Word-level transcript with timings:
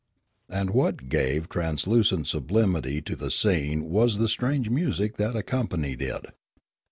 And 0.49 0.71
what 0.71 1.09
gave 1.09 1.47
transcendent 1.47 2.25
sublimity 2.25 3.03
to 3.03 3.15
the 3.15 3.29
scene 3.29 3.85
was 3.87 4.17
the 4.17 4.27
strange 4.27 4.67
music 4.67 5.17
that 5.17 5.35
accompanied 5.35 6.01
it. 6.01 6.25